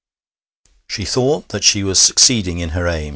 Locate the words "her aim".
2.69-3.09